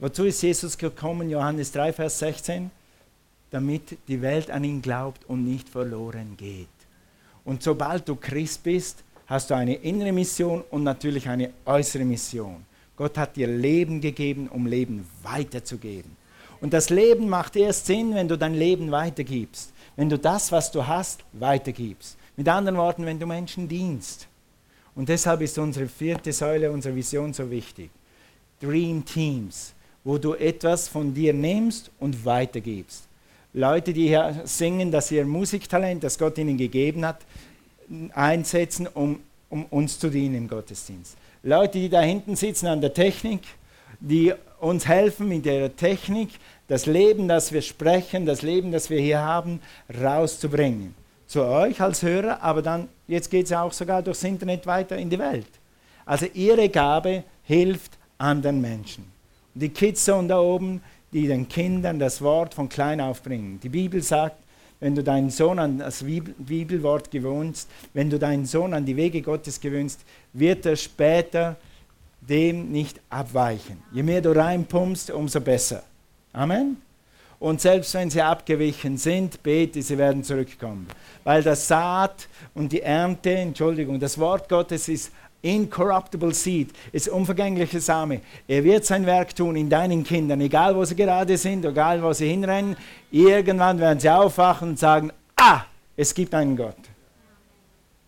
[0.00, 1.30] Wozu ist Jesus gekommen?
[1.30, 2.72] Johannes 3, Vers 16.
[3.52, 6.66] Damit die Welt an ihn glaubt und nicht verloren geht.
[7.44, 12.66] Und sobald du Christ bist, hast du eine innere Mission und natürlich eine äußere Mission.
[12.96, 16.16] Gott hat dir Leben gegeben, um Leben weiterzugeben.
[16.60, 20.70] Und das Leben macht erst Sinn, wenn du dein Leben weitergibst wenn du das, was
[20.70, 22.16] du hast, weitergibst.
[22.36, 24.28] Mit anderen Worten, wenn du Menschen dienst.
[24.94, 27.90] Und deshalb ist unsere vierte Säule unserer Vision so wichtig.
[28.60, 33.06] Dream Teams, wo du etwas von dir nimmst und weitergibst.
[33.52, 37.20] Leute, die hier singen, dass sie ihr Musiktalent, das Gott ihnen gegeben hat,
[38.12, 41.16] einsetzen, um, um uns zu dienen im Gottesdienst.
[41.42, 43.42] Leute, die da hinten sitzen an der Technik,
[44.00, 46.30] die uns helfen mit der Technik,
[46.68, 49.60] das Leben, das wir sprechen, das Leben, das wir hier haben,
[50.02, 50.94] rauszubringen.
[51.26, 55.10] Zu euch als Hörer, aber dann, jetzt geht es auch sogar durchs Internet weiter in
[55.10, 55.48] die Welt.
[56.04, 59.04] Also ihre Gabe hilft anderen Menschen.
[59.54, 60.80] Und die Kids sind da oben,
[61.12, 63.58] die den Kindern das Wort von klein auf bringen.
[63.62, 64.36] Die Bibel sagt,
[64.80, 69.22] wenn du deinen Sohn an das Bibelwort gewöhnst, wenn du deinen Sohn an die Wege
[69.22, 70.00] Gottes gewöhnst,
[70.32, 71.56] wird er später
[72.20, 73.82] dem nicht abweichen.
[73.92, 75.82] Je mehr du reinpumpst, umso besser.
[76.36, 76.76] Amen.
[77.38, 80.86] Und selbst wenn sie abgewichen sind, bete, sie werden zurückkommen.
[81.24, 87.80] Weil das Saat und die Ernte, Entschuldigung, das Wort Gottes ist incorruptible seed, ist unvergängliche
[87.80, 88.20] Same.
[88.46, 92.12] Er wird sein Werk tun in deinen Kindern, egal wo sie gerade sind, egal wo
[92.12, 92.76] sie hinrennen.
[93.10, 95.62] Irgendwann werden sie aufwachen und sagen, ah,
[95.96, 96.76] es gibt einen Gott.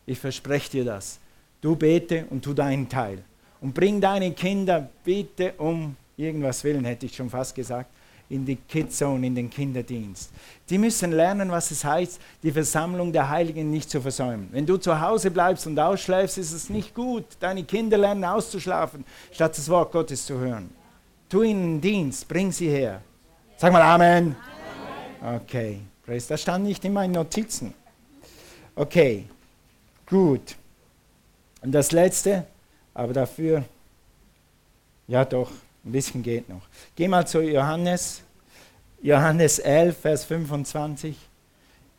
[0.04, 1.18] Ich verspreche dir das.
[1.62, 3.22] Du bete und tu deinen Teil.
[3.62, 7.90] Und bring deine Kinder bitte um irgendwas willen, hätte ich schon fast gesagt,
[8.30, 10.30] in die Kidzone, in den Kinderdienst.
[10.68, 14.48] Die müssen lernen, was es heißt, die Versammlung der Heiligen nicht zu versäumen.
[14.52, 17.24] Wenn du zu Hause bleibst und ausschläfst, ist es nicht gut.
[17.40, 20.70] Deine Kinder lernen auszuschlafen, statt das Wort Gottes zu hören.
[21.28, 23.00] Tu ihnen Dienst, bring sie her.
[23.56, 24.36] Sag mal Amen.
[25.22, 25.80] Okay.
[26.06, 27.74] Das stand nicht in meinen Notizen.
[28.74, 29.24] Okay,
[30.06, 30.56] gut.
[31.60, 32.46] Und das letzte,
[32.94, 33.64] aber dafür,
[35.06, 35.50] ja doch,
[35.84, 36.62] ein bisschen geht noch.
[36.96, 38.22] Geh mal zu Johannes,
[39.02, 41.16] Johannes 11, Vers 25.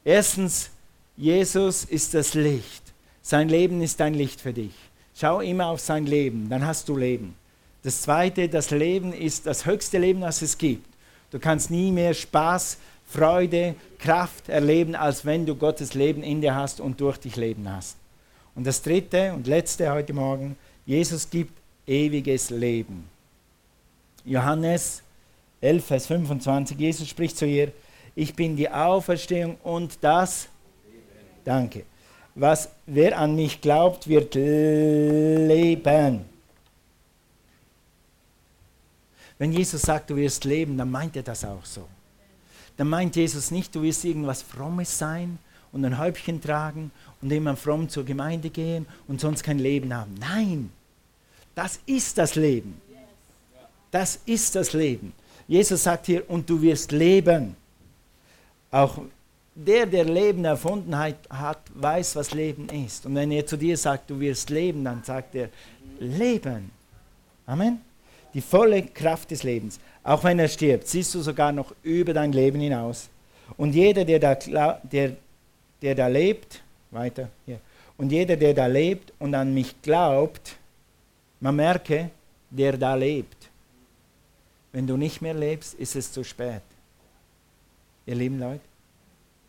[0.03, 0.69] Erstens,
[1.15, 2.83] Jesus ist das Licht.
[3.21, 4.73] Sein Leben ist ein Licht für dich.
[5.13, 7.35] Schau immer auf sein Leben, dann hast du Leben.
[7.83, 10.87] Das zweite, das Leben ist das höchste Leben, das es gibt.
[11.31, 16.55] Du kannst nie mehr Spaß, Freude, Kraft erleben, als wenn du Gottes Leben in dir
[16.55, 17.97] hast und durch dich Leben hast.
[18.55, 21.53] Und das dritte und letzte heute Morgen, Jesus gibt
[21.87, 23.09] ewiges Leben.
[24.25, 25.01] Johannes
[25.61, 27.71] 11, Vers 25, Jesus spricht zu ihr,
[28.15, 30.47] ich bin die Auferstehung und das
[31.43, 31.85] Danke.
[32.35, 36.25] Was wer an mich glaubt, wird leben.
[39.37, 41.87] Wenn Jesus sagt, du wirst leben, dann meint er das auch so.
[42.77, 45.39] Dann meint Jesus nicht, du wirst irgendwas Frommes sein
[45.71, 50.15] und ein Häubchen tragen und immer fromm zur Gemeinde gehen und sonst kein Leben haben.
[50.19, 50.71] Nein,
[51.55, 52.81] das ist das Leben.
[53.91, 55.13] Das ist das Leben.
[55.47, 57.55] Jesus sagt hier, und du wirst leben.
[58.71, 58.99] Auch
[59.55, 63.05] der, der Leben erfunden hat, weiß, was Leben ist.
[63.05, 65.49] Und wenn er zu dir sagt, du wirst leben, dann sagt er,
[65.99, 66.71] Leben.
[67.45, 67.81] Amen.
[68.33, 69.79] Die volle Kraft des Lebens.
[70.03, 73.09] Auch wenn er stirbt, siehst du sogar noch über dein Leben hinaus.
[73.57, 75.15] Und jeder, der da, der,
[75.81, 77.59] der da lebt, weiter hier,
[77.97, 80.55] und jeder, der da lebt und an mich glaubt,
[81.41, 82.11] man merke,
[82.49, 83.35] der da lebt.
[84.71, 86.61] Wenn du nicht mehr lebst, ist es zu spät.
[88.05, 88.61] Ihr lieben Leute,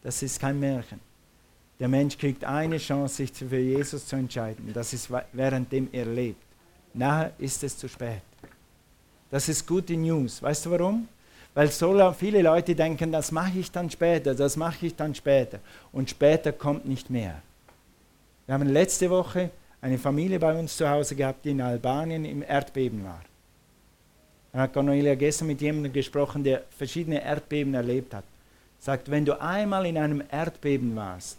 [0.02, 1.00] das ist kein Märchen.
[1.78, 4.70] Der Mensch kriegt eine Chance, sich für Jesus zu entscheiden.
[4.72, 6.42] Das ist währenddem er lebt.
[6.92, 8.22] Nachher ist es zu spät.
[9.30, 10.42] Das ist gute News.
[10.42, 11.08] Weißt du warum?
[11.54, 15.58] Weil so viele Leute denken, das mache ich dann später, das mache ich dann später.
[15.92, 17.42] Und später kommt nicht mehr.
[18.46, 22.42] Wir haben letzte Woche eine Familie bei uns zu Hause gehabt, die in Albanien im
[22.42, 23.22] Erdbeben war.
[24.52, 28.24] Dann hat Cornelia gestern mit jemandem gesprochen, der verschiedene Erdbeben erlebt hat.
[28.80, 31.38] Sagt, wenn du einmal in einem Erdbeben warst,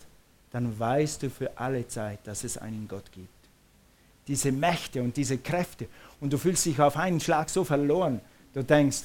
[0.52, 3.30] dann weißt du für alle Zeit, dass es einen Gott gibt.
[4.28, 5.88] Diese Mächte und diese Kräfte.
[6.20, 8.22] Und du fühlst dich auf einen Schlag so verloren.
[8.54, 9.04] Du denkst,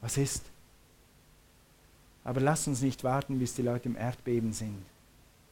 [0.00, 0.42] was ist?
[2.24, 4.76] Aber lass uns nicht warten, bis die Leute im Erdbeben sind,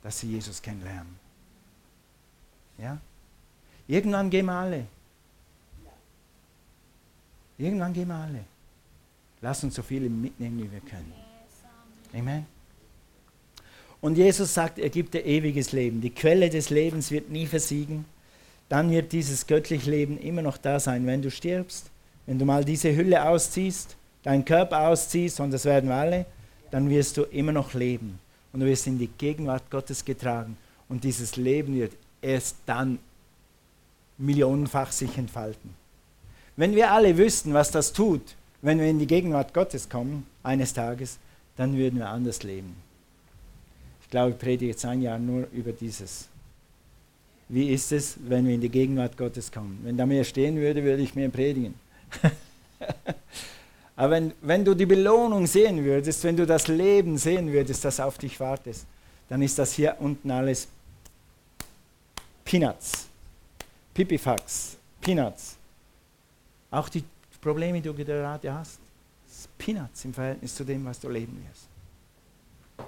[0.03, 1.15] dass sie Jesus kennenlernen.
[2.79, 2.99] Ja?
[3.87, 4.87] Irgendwann gehen wir alle.
[7.59, 8.45] Irgendwann gehen wir alle.
[9.41, 11.13] Lass uns so viele mitnehmen, wie wir können.
[12.15, 12.47] Amen.
[14.01, 16.01] Und Jesus sagt, er gibt dir ewiges Leben.
[16.01, 18.05] Die Quelle des Lebens wird nie versiegen.
[18.69, 21.91] Dann wird dieses göttliche Leben immer noch da sein, wenn du stirbst.
[22.27, 26.27] Wenn du mal diese Hülle ausziehst, deinen Körper ausziehst, und das werden wir alle,
[26.71, 28.19] dann wirst du immer noch leben.
[28.53, 30.57] Und du wirst in die Gegenwart Gottes getragen.
[30.89, 32.99] Und dieses Leben wird erst dann
[34.19, 35.84] millionenfach sich entfalten.
[36.57, 38.23] Wenn wir alle wüssten, was das tut,
[38.63, 41.19] wenn wir in die Gegenwart Gottes kommen, eines Tages,
[41.57, 42.77] dann würden wir anders leben.
[44.03, 46.29] Ich glaube, ich predige jetzt ein Jahr nur über dieses.
[47.49, 49.81] Wie ist es, wenn wir in die Gegenwart Gottes kommen?
[49.83, 51.75] Wenn da mehr stehen würde, würde ich mehr predigen.
[53.97, 58.01] Aber wenn, wenn du die Belohnung sehen würdest, wenn du das Leben sehen würdest, das
[58.01, 58.77] auf dich wartet,
[59.29, 60.69] dann ist das hier unten alles
[62.45, 63.07] Peanuts.
[63.93, 64.77] Pipifax.
[65.01, 65.57] Peanuts.
[66.75, 67.05] Auch die
[67.41, 68.81] Probleme, die du gerade hast,
[69.29, 71.69] ist Peanuts im Verhältnis zu dem, was du leben wirst.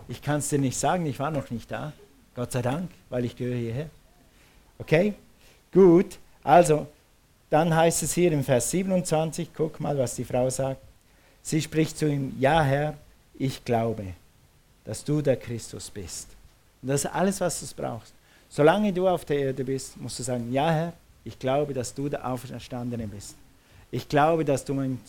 [0.08, 1.92] Ich kann es dir nicht sagen, ich war noch nicht da.
[2.34, 3.88] Gott sei Dank, weil ich gehöre hierher.
[4.78, 5.14] Okay?
[5.72, 6.18] Gut.
[6.42, 6.88] Also,
[7.48, 10.82] dann heißt es hier im Vers 27, guck mal, was die Frau sagt.
[11.42, 12.94] Sie spricht zu ihm, ja Herr,
[13.38, 14.14] ich glaube,
[14.84, 16.26] dass du der Christus bist.
[16.82, 18.12] Und das ist alles, was du brauchst.
[18.48, 22.08] Solange du auf der Erde bist, musst du sagen, ja Herr, ich glaube, dass du
[22.08, 23.36] der Auferstandene bist.
[23.96, 25.00] Ich glaube, dass du mein,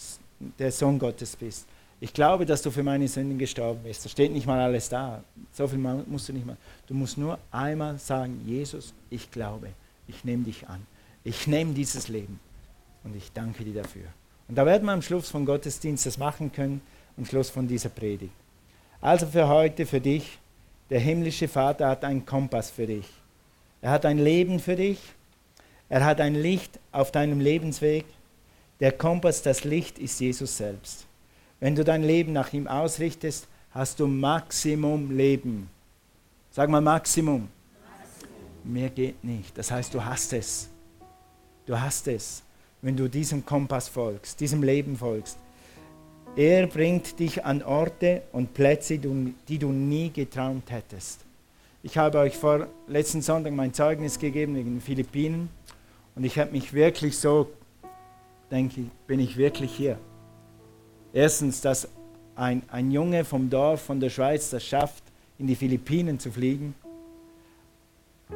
[0.58, 1.68] der Sohn Gottes bist.
[2.00, 4.06] Ich glaube, dass du für meine Sünden gestorben bist.
[4.06, 5.22] Da steht nicht mal alles da.
[5.52, 6.56] So viel musst du nicht mal.
[6.88, 9.72] Du musst nur einmal sagen, Jesus, ich glaube,
[10.08, 10.80] ich nehme dich an.
[11.26, 12.40] Ich nehme dieses Leben
[13.04, 14.06] und ich danke dir dafür.
[14.48, 16.80] Und da werden wir am Schluss vom Gottesdienst das machen können,
[17.18, 18.32] am Schluss von dieser Predigt.
[19.02, 20.40] Also für heute, für dich,
[20.90, 23.10] der himmlische Vater hat einen Kompass für dich.
[23.82, 25.00] Er hat ein Leben für dich.
[25.90, 28.06] Er hat ein Licht auf deinem Lebensweg.
[28.80, 31.05] Der Kompass, das Licht ist Jesus selbst.
[31.59, 35.69] Wenn du dein Leben nach ihm ausrichtest, hast du Maximum Leben.
[36.51, 37.47] Sag mal Maximum.
[37.99, 38.73] Maximum.
[38.73, 39.57] Mehr geht nicht.
[39.57, 40.69] Das heißt, du hast es.
[41.65, 42.43] Du hast es,
[42.82, 45.38] wenn du diesem Kompass folgst, diesem Leben folgst.
[46.36, 51.21] Er bringt dich an Orte und Plätze, die du nie geträumt hättest.
[51.82, 55.49] Ich habe euch vor letzten Sonntag mein Zeugnis gegeben in den Philippinen
[56.15, 57.49] und ich habe mich wirklich so,
[58.52, 59.98] denke ich, bin ich wirklich hier.
[61.14, 61.88] Erstens, dass
[62.36, 65.04] ein, ein Junge vom Dorf, von der Schweiz, das schafft,
[65.38, 66.76] in die Philippinen zu fliegen.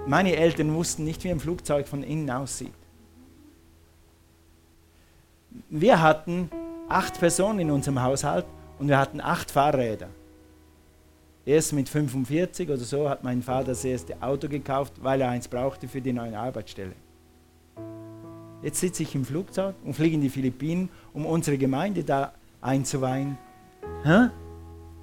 [0.08, 2.74] Meine Eltern wussten nicht, wie ein Flugzeug von innen aussieht.
[5.70, 6.50] Wir hatten
[6.88, 8.46] acht Personen in unserem Haushalt
[8.80, 10.08] und wir hatten acht Fahrräder.
[11.46, 15.48] Erst mit 45 oder so hat mein Vater das erste Auto gekauft, weil er eins
[15.48, 16.94] brauchte für die neue Arbeitsstelle.
[18.64, 23.38] Jetzt sitze ich im Flugzeug und fliege in die Philippinen, um unsere Gemeinde da einzuweihen.
[24.04, 24.30] Hä?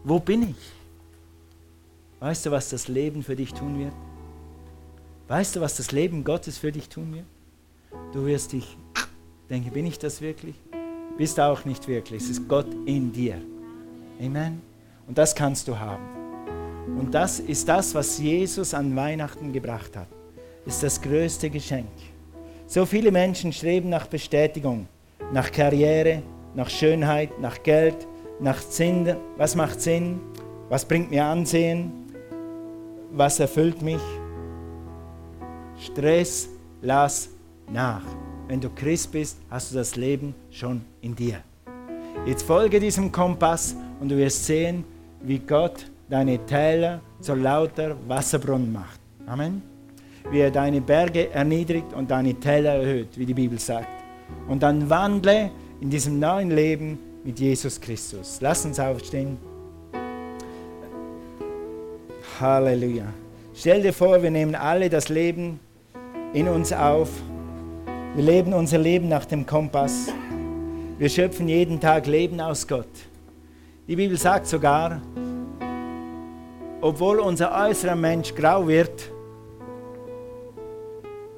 [0.05, 0.73] Wo bin ich?
[2.21, 3.93] Weißt du, was das Leben für dich tun wird?
[5.29, 7.27] Weißt du, was das Leben Gottes für dich tun wird?
[8.13, 8.77] Du wirst dich
[9.51, 10.55] denken, bin ich das wirklich?
[11.17, 12.23] Bist du auch nicht wirklich.
[12.23, 13.41] Es ist Gott in dir.
[14.21, 14.63] Amen.
[15.07, 16.05] Und das kannst du haben.
[16.99, 20.09] Und das ist das, was Jesus an Weihnachten gebracht hat.
[20.65, 21.89] Ist das größte Geschenk.
[22.71, 24.87] So viele Menschen streben nach Bestätigung,
[25.33, 26.23] nach Karriere,
[26.55, 28.07] nach Schönheit, nach Geld,
[28.41, 29.17] nach Sinn.
[29.39, 30.21] Was macht Sinn?
[30.69, 31.91] Was bringt mir Ansehen?
[33.13, 34.03] Was erfüllt mich?
[35.79, 36.51] Stress,
[36.83, 37.31] lass
[37.73, 38.05] nach.
[38.49, 41.41] Wenn du Christ bist, hast du das Leben schon in dir.
[42.27, 44.85] Jetzt folge diesem Kompass und du wirst sehen,
[45.23, 49.01] wie Gott deine Täler zu lauter Wasserbrunnen macht.
[49.27, 49.78] Amen.
[50.31, 53.89] Wie er deine Berge erniedrigt und deine Täler erhöht, wie die Bibel sagt.
[54.47, 55.51] Und dann wandle
[55.81, 58.39] in diesem neuen Leben mit Jesus Christus.
[58.41, 59.39] Lass uns aufstehen.
[62.41, 63.07] Halleluja.
[63.55, 65.59] Stell dir vor, wir nehmen alle das Leben
[66.33, 67.11] in uns auf.
[68.15, 70.09] Wir leben unser Leben nach dem Kompass.
[70.99, 72.89] Wir schöpfen jeden Tag Leben aus Gott.
[73.87, 75.01] Die Bibel sagt sogar,
[76.81, 79.11] obwohl unser äußerer Mensch grau wird,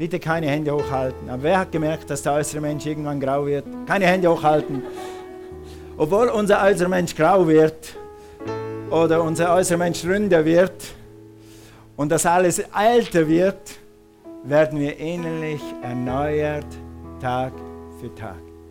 [0.01, 1.29] Bitte keine Hände hochhalten.
[1.29, 3.67] Aber wer hat gemerkt, dass der äußere Mensch irgendwann grau wird?
[3.87, 4.83] Keine Hände hochhalten.
[5.99, 7.97] Obwohl unser äußerer Mensch grau wird
[8.91, 10.73] oder unser äußerer Mensch ründer wird
[11.97, 13.73] und das alles älter wird,
[14.43, 16.65] werden wir innerlich erneuert
[17.21, 17.53] Tag
[18.01, 18.50] für Tag.